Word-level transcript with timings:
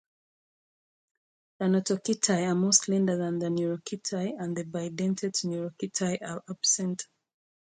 The 1.59 1.65
notochaetae 1.65 2.47
are 2.47 2.55
more 2.55 2.73
slender 2.73 3.17
than 3.17 3.37
the 3.37 3.49
neurochaetae 3.49 4.33
and 4.41 4.57
bidentate 4.57 5.45
neurochaetae 5.45 6.23
are 6.23 6.43
absent. 6.49 7.05